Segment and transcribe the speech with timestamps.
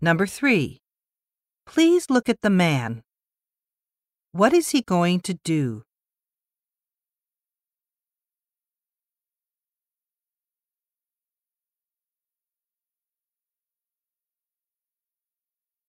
[0.00, 0.78] Number 3.
[1.64, 3.02] Please look at the man.
[4.32, 5.84] What is he going to do?